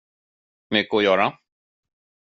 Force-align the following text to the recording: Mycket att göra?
Mycket 0.69 0.93
att 0.97 1.03
göra? 1.03 1.37